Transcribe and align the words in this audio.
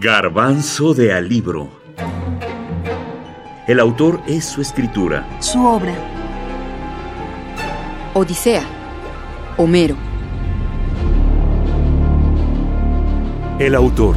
Garbanzo 0.00 0.94
de 0.94 1.12
Alibro. 1.12 1.68
El 3.66 3.80
autor 3.80 4.20
es 4.28 4.44
su 4.44 4.60
escritura. 4.60 5.28
Su 5.40 5.66
obra. 5.66 5.92
Odisea. 8.14 8.62
Homero. 9.56 9.96
El 13.58 13.74
autor. 13.74 14.14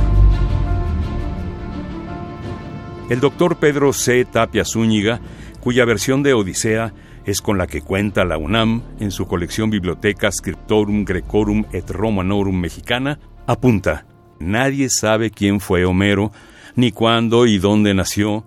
El 3.09 3.19
doctor 3.19 3.55
Pedro 3.55 3.91
C. 3.91 4.23
Tapia 4.25 4.63
Zúñiga, 4.63 5.19
cuya 5.61 5.83
versión 5.85 6.21
de 6.21 6.35
Odisea 6.35 6.93
es 7.25 7.41
con 7.41 7.57
la 7.57 7.65
que 7.65 7.81
cuenta 7.81 8.23
la 8.23 8.37
UNAM 8.37 8.83
en 8.99 9.09
su 9.09 9.25
colección 9.25 9.71
Biblioteca 9.71 10.31
Scriptorum 10.31 11.05
Grecorum 11.05 11.65
et 11.71 11.89
Romanorum 11.89 12.59
Mexicana, 12.59 13.17
apunta. 13.47 14.05
Nadie 14.41 14.89
sabe 14.89 15.31
quién 15.31 15.59
fue 15.59 15.85
Homero, 15.85 16.31
ni 16.75 16.91
cuándo 16.91 17.45
y 17.45 17.57
dónde 17.59 17.93
nació, 17.93 18.43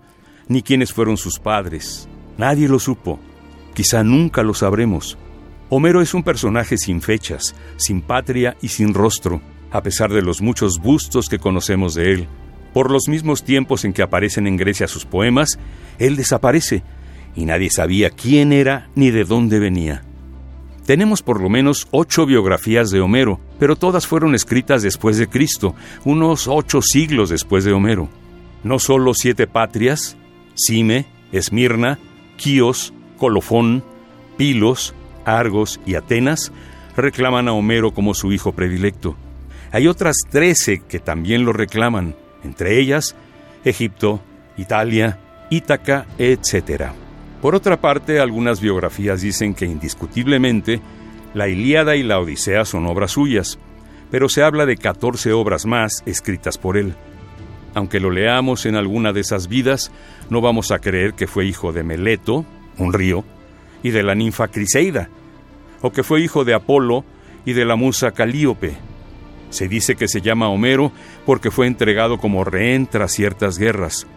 ni 0.47 0.61
quiénes 0.61 0.93
fueron 0.93 1.17
sus 1.17 1.39
padres. 1.39 2.07
Nadie 2.37 2.67
lo 2.67 2.79
supo. 2.79 3.19
Quizá 3.73 4.03
nunca 4.03 4.43
lo 4.43 4.53
sabremos. 4.53 5.17
Homero 5.69 6.01
es 6.01 6.13
un 6.13 6.23
personaje 6.23 6.77
sin 6.77 7.01
fechas, 7.01 7.55
sin 7.77 8.01
patria 8.01 8.55
y 8.61 8.67
sin 8.67 8.93
rostro, 8.93 9.41
a 9.71 9.81
pesar 9.81 10.11
de 10.11 10.21
los 10.21 10.41
muchos 10.41 10.79
bustos 10.79 11.27
que 11.27 11.39
conocemos 11.39 11.95
de 11.95 12.13
él. 12.13 12.27
Por 12.73 12.91
los 12.91 13.07
mismos 13.07 13.43
tiempos 13.43 13.85
en 13.85 13.93
que 13.93 14.01
aparecen 14.01 14.47
en 14.47 14.57
Grecia 14.57 14.87
sus 14.87 15.05
poemas, 15.05 15.57
él 15.97 16.15
desaparece, 16.17 16.83
y 17.35 17.45
nadie 17.45 17.69
sabía 17.71 18.09
quién 18.09 18.53
era 18.53 18.89
ni 18.95 19.11
de 19.11 19.23
dónde 19.23 19.59
venía. 19.59 20.03
Tenemos 20.85 21.23
por 21.23 21.41
lo 21.41 21.49
menos 21.49 21.87
ocho 21.89 22.27
biografías 22.27 22.91
de 22.91 23.01
Homero, 23.01 23.39
pero 23.59 23.75
todas 23.75 24.05
fueron 24.05 24.35
escritas 24.35 24.83
después 24.83 25.17
de 25.17 25.27
Cristo, 25.27 25.73
unos 26.03 26.47
ocho 26.47 26.81
siglos 26.83 27.29
después 27.29 27.63
de 27.63 27.73
Homero. 27.73 28.07
No 28.63 28.77
solo 28.77 29.15
siete 29.15 29.47
patrias, 29.47 30.15
Cime, 30.55 31.07
Esmirna, 31.31 31.97
Quíos, 32.37 32.93
Colofón, 33.17 33.83
Pilos, 34.37 34.93
Argos 35.25 35.79
y 35.87 35.95
Atenas, 35.95 36.51
reclaman 36.95 37.47
a 37.47 37.53
Homero 37.53 37.91
como 37.91 38.13
su 38.13 38.31
hijo 38.31 38.51
predilecto. 38.51 39.15
Hay 39.71 39.87
otras 39.87 40.17
trece 40.29 40.83
que 40.87 40.99
también 40.99 41.45
lo 41.45 41.53
reclaman, 41.53 42.15
entre 42.43 42.79
ellas 42.79 43.15
Egipto, 43.63 44.21
Italia, 44.55 45.19
Ítaca, 45.49 46.05
etc. 46.19 46.91
Por 47.45 47.53
otra 47.53 47.79
parte, 47.79 48.19
algunas 48.19 48.59
biografías 48.59 49.21
dicen 49.21 49.53
que 49.53 49.67
indiscutiblemente 49.67 50.81
la 51.35 51.47
Ilíada 51.47 51.95
y 51.95 52.01
la 52.01 52.19
Odisea 52.19 52.65
son 52.65 52.87
obras 52.87 53.11
suyas, 53.11 53.59
pero 54.09 54.29
se 54.29 54.41
habla 54.41 54.65
de 54.65 54.77
14 54.77 55.31
obras 55.31 55.67
más 55.67 56.01
escritas 56.07 56.57
por 56.57 56.75
él. 56.75 56.95
Aunque 57.75 57.99
lo 57.99 58.09
leamos 58.09 58.65
en 58.65 58.75
alguna 58.75 59.13
de 59.13 59.19
esas 59.19 59.47
vidas, 59.47 59.91
no 60.31 60.41
vamos 60.41 60.71
a 60.71 60.79
creer 60.79 61.13
que 61.13 61.27
fue 61.27 61.45
hijo 61.45 61.71
de 61.71 61.83
Meleto, 61.83 62.47
un 62.79 62.93
río, 62.93 63.23
y 63.83 63.91
de 63.91 64.01
la 64.01 64.15
ninfa 64.15 64.47
Criseida, 64.47 65.09
o 65.83 65.91
que 65.91 66.01
fue 66.01 66.21
hijo 66.21 66.45
de 66.45 66.55
Apolo 66.55 67.05
y 67.45 67.53
de 67.53 67.65
la 67.65 67.75
musa 67.75 68.09
Calíope. 68.09 68.75
Se 69.51 69.67
dice 69.67 69.95
que 69.95 70.07
se 70.07 70.21
llama 70.21 70.49
Homero 70.49 70.91
porque 71.27 71.51
fue 71.51 71.67
entregado 71.67 72.17
como 72.17 72.43
rehén 72.43 72.87
tras 72.87 73.11
ciertas 73.11 73.59
guerras, 73.59 74.07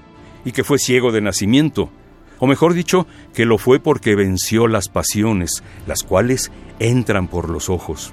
y 0.46 0.52
que 0.52 0.64
fue 0.64 0.78
ciego 0.78 1.12
de 1.12 1.20
nacimiento, 1.20 1.90
o 2.38 2.46
mejor 2.46 2.74
dicho, 2.74 3.06
que 3.34 3.44
lo 3.44 3.58
fue 3.58 3.80
porque 3.80 4.14
venció 4.14 4.66
las 4.66 4.88
pasiones, 4.88 5.62
las 5.86 6.02
cuales 6.02 6.50
entran 6.78 7.28
por 7.28 7.50
los 7.50 7.68
ojos. 7.68 8.12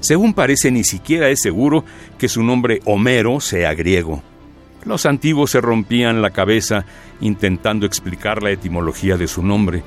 Según 0.00 0.34
parece, 0.34 0.70
ni 0.70 0.84
siquiera 0.84 1.30
es 1.30 1.40
seguro 1.40 1.84
que 2.18 2.28
su 2.28 2.42
nombre 2.42 2.80
Homero 2.84 3.40
sea 3.40 3.72
griego. 3.74 4.22
Los 4.84 5.06
antiguos 5.06 5.50
se 5.50 5.62
rompían 5.62 6.20
la 6.20 6.30
cabeza 6.30 6.84
intentando 7.20 7.86
explicar 7.86 8.42
la 8.42 8.50
etimología 8.50 9.16
de 9.16 9.26
su 9.26 9.42
nombre. 9.42 9.82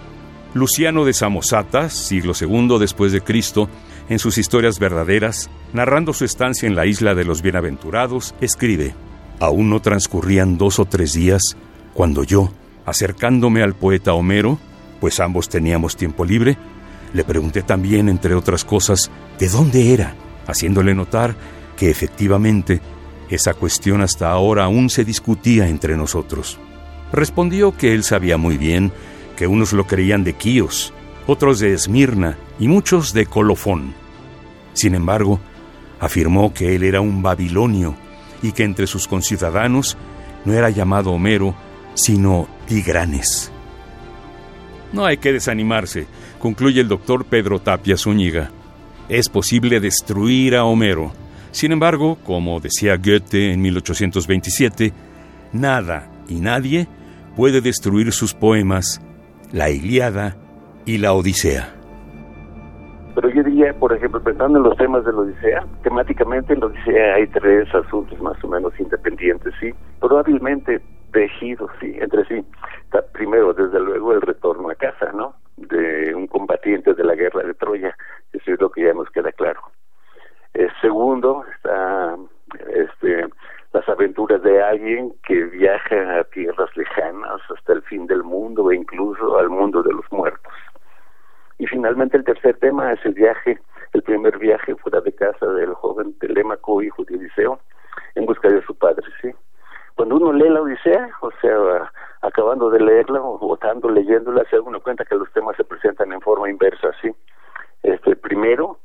Luciano 0.56 1.06
de 1.06 1.14
Samosata, 1.14 1.90
siglo 1.90 2.34
II 2.40 2.80
después 2.80 3.12
de 3.12 3.22
Cristo, 3.22 3.70
en 4.10 4.18
sus 4.18 4.40
historias 4.40 4.80
verdaderas, 4.80 5.52
narrando 5.74 6.14
su 6.14 6.26
estancia 6.26 6.68
en 6.68 6.76
la 6.76 6.88
isla 6.88 7.14
de 7.14 7.26
los 7.26 7.44
bienaventurados, 7.44 8.34
escribe: 8.42 8.96
Aún 9.40 9.70
no 9.70 9.82
transcurrían 9.82 10.58
dos 10.58 10.80
o 10.80 10.86
tres 10.86 11.14
días 11.14 11.44
cuando 11.94 12.24
yo, 12.24 12.52
Acercándome 12.88 13.62
al 13.62 13.76
poeta 13.76 14.14
Homero, 14.14 14.58
pues 15.02 15.20
ambos 15.20 15.50
teníamos 15.50 15.98
tiempo 15.98 16.24
libre, 16.24 16.58
le 17.14 17.26
pregunté 17.26 17.62
también, 17.62 18.08
entre 18.08 18.34
otras 18.34 18.64
cosas, 18.64 19.12
de 19.38 19.50
dónde 19.50 19.94
era, 19.94 20.16
haciéndole 20.48 20.96
notar 20.96 21.36
que 21.76 21.90
efectivamente 21.90 22.80
esa 23.30 23.54
cuestión 23.54 24.02
hasta 24.02 24.32
ahora 24.32 24.64
aún 24.64 24.90
se 24.90 25.04
discutía 25.04 25.68
entre 25.68 25.98
nosotros. 25.98 26.60
Respondió 27.12 27.76
que 27.76 27.94
él 27.94 28.06
sabía 28.06 28.38
muy 28.38 28.58
bien 28.58 28.94
que 29.36 29.48
unos 29.48 29.74
lo 29.74 29.86
creían 29.86 30.24
de 30.24 30.34
Quíos, 30.34 30.94
otros 31.28 31.60
de 31.60 31.74
Esmirna 31.74 32.38
y 32.58 32.70
muchos 32.70 33.12
de 33.12 33.26
Colofón. 33.26 33.96
Sin 34.72 34.96
embargo, 34.96 35.42
afirmó 36.00 36.54
que 36.54 36.74
él 36.74 36.84
era 36.84 37.02
un 37.02 37.22
babilonio 37.22 37.96
y 38.42 38.54
que 38.54 38.64
entre 38.64 38.88
sus 38.88 39.10
conciudadanos 39.10 39.98
no 40.46 40.54
era 40.54 40.70
llamado 40.70 41.12
Homero, 41.12 41.54
sino 41.94 42.48
Tigranes. 42.68 43.52
No 44.94 45.06
hay 45.06 45.18
que 45.18 45.32
desanimarse, 45.32 46.06
concluye 46.38 46.82
el 46.82 46.88
doctor 46.88 47.26
Pedro 47.26 47.60
Tapia 47.60 47.98
Zúñiga. 47.98 48.52
Es 49.10 49.30
posible 49.30 49.80
destruir 49.80 50.56
a 50.56 50.66
Homero. 50.66 51.12
Sin 51.52 51.72
embargo, 51.72 52.18
como 52.26 52.60
decía 52.60 52.98
Goethe 52.98 53.54
en 53.54 53.62
1827, 53.62 54.92
nada 55.54 56.10
y 56.28 56.42
nadie 56.42 56.88
puede 57.38 57.62
destruir 57.62 58.12
sus 58.12 58.34
poemas, 58.34 59.02
la 59.54 59.70
Ilíada 59.70 60.36
y 60.86 60.98
la 60.98 61.14
Odisea. 61.14 61.74
Pero 63.16 63.30
yo 63.30 63.44
diría, 63.44 63.74
por 63.74 63.94
ejemplo, 63.94 64.22
pensando 64.22 64.60
en 64.60 64.64
los 64.64 64.78
temas 64.78 65.04
de 65.06 65.12
la 65.12 65.20
Odisea, 65.20 65.66
temáticamente 65.84 66.54
en 66.54 66.60
la 66.60 66.66
Odisea 66.68 67.16
hay 67.16 67.28
tres 67.28 67.74
asuntos 67.74 68.20
más 68.22 68.44
o 68.44 68.48
menos 68.48 68.80
independientes, 68.80 69.54
¿sí? 69.60 69.74
Probablemente 70.00 70.82
tejidos 71.12 71.72
sí, 71.80 71.98
entre 72.00 72.26
sí. 72.26 72.46
primero, 73.14 73.54
desde 73.54 73.80
luego, 73.80 74.14
el 74.14 74.22
retorno 74.22 74.70
a 74.70 74.76
casa, 74.76 75.12
¿no? 75.14 75.34
De 75.56 76.14
un 76.14 76.28
combatiente 76.28 76.94
de 76.94 77.04
la 77.04 77.16
guerra 77.16 77.42
de 77.44 77.54
Troya, 77.56 77.96
eso 78.34 78.54
es 78.54 78.62
lo 78.62 78.70
que 78.70 78.84
ya 78.84 78.94
nos 78.94 79.10
queda 79.10 79.32
claro. 79.32 79.62
Eh, 80.54 80.68
segundo, 80.82 81.44
está 81.56 82.16
este, 82.70 83.26
las 83.74 83.90
aventuras 83.90 84.42
de 84.44 84.62
alguien 84.62 85.14
que 85.28 85.44
viaja 85.46 86.20
a 86.20 86.24
tierras 86.26 86.70
el 87.78 87.84
fin 87.84 88.08
del 88.08 88.24
mundo 88.24 88.70
e 88.72 88.76
incluso 88.76 89.38
al 89.38 89.50
mundo 89.50 89.82
de 89.82 89.94
los 89.94 90.06
muertos. 90.12 90.54
Y 91.58 91.66
finalmente 91.68 92.18
el 92.18 92.24
tercer 92.24 92.58
tema 92.58 92.92
es 92.94 93.04
el 93.06 93.14
viaje, 93.14 93.60
el 93.94 94.04
primer 94.04 94.38
viaje 94.38 94.76
fuera 94.76 95.02
de 95.02 95.14
casa 95.14 95.46
del 95.48 95.74
joven 95.74 96.18
Telémaco, 96.20 96.82
hijo 96.82 97.04
de 97.06 97.16
Odiseo, 97.16 97.60
en 98.16 98.26
busca 98.26 98.50
de 98.50 98.62
su 98.64 98.76
padre, 98.76 99.06
¿sí? 99.22 99.32
cuando 99.98 100.18
uno 100.18 100.32
lee 100.32 100.50
la 100.50 100.62
Odisea, 100.62 101.10
o 101.22 101.32
sea, 101.42 101.92
acabando 102.22 102.70
de 102.70 102.80
leerla 102.80 103.20
o 103.20 103.40
votando, 103.40 103.90
leyéndola, 103.90 104.44
se 104.48 104.58
da 104.58 104.80
cuenta 104.80 105.04
que 105.04 105.16
los 105.16 105.32
temas 105.34 105.58
se 105.58 105.64
presentan 105.64 106.14
en 106.14 106.22
forma 106.22 106.52
inversa, 106.52 106.92
¿sí? 107.02 107.12
Este, 107.82 108.16
primero 108.16 108.77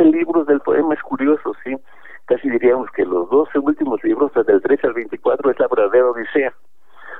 12 0.00 0.16
libros 0.16 0.46
del 0.46 0.60
poema 0.60 0.94
es 0.94 1.02
curioso, 1.02 1.52
sí. 1.62 1.76
Casi 2.24 2.48
diríamos 2.48 2.90
que 2.92 3.04
los 3.04 3.28
12 3.28 3.58
últimos 3.58 4.02
libros, 4.02 4.32
desde 4.34 4.54
el 4.54 4.62
13 4.62 4.86
al 4.86 4.94
24, 4.94 5.50
es 5.50 5.58
la 5.58 5.68
verdadera 5.68 6.10
Odisea. 6.10 6.54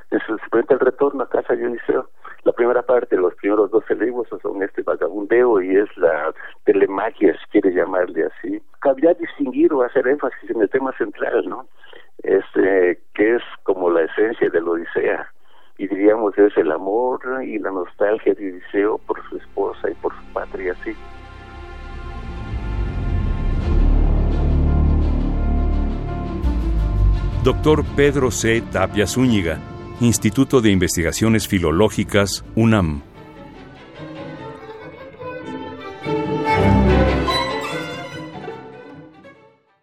Entonces, 0.09 0.47
el 0.69 0.79
retorno 0.79 1.23
a 1.23 1.29
casa 1.29 1.55
de 1.55 1.67
Odiseo. 1.67 2.09
La 2.43 2.51
primera 2.53 2.81
parte, 2.81 3.15
los 3.17 3.35
primeros 3.35 3.69
12 3.69 3.95
libros 3.95 4.27
son 4.41 4.63
este 4.63 4.81
vagabundeo 4.81 5.61
y 5.61 5.77
es 5.77 5.95
la 5.97 6.33
telemagia, 6.65 7.33
si 7.33 7.45
quiere 7.51 7.71
llamarle 7.71 8.25
así. 8.25 8.59
Cabría 8.79 9.13
distinguir 9.13 9.71
o 9.73 9.83
hacer 9.83 10.07
énfasis 10.07 10.49
en 10.49 10.61
el 10.61 10.69
tema 10.69 10.91
central, 10.97 11.47
¿no? 11.47 11.67
Este, 12.23 12.99
que 13.13 13.35
es 13.35 13.43
como 13.63 13.91
la 13.91 14.01
esencia 14.01 14.49
de 14.49 14.59
la 14.59 14.71
Odisea. 14.71 15.31
Y 15.77 15.87
diríamos 15.87 16.37
es 16.37 16.57
el 16.57 16.71
amor 16.71 17.21
y 17.43 17.59
la 17.59 17.71
nostalgia 17.71 18.33
de 18.33 18.53
Odiseo 18.53 18.97
por 18.97 19.20
Dr. 27.43 27.83
Pedro 27.95 28.29
C. 28.29 28.61
Tapia 28.61 29.07
Zúñiga, 29.07 29.59
Instituto 29.99 30.61
de 30.61 30.69
Investigaciones 30.69 31.47
Filológicas, 31.47 32.45
UNAM. 32.53 33.01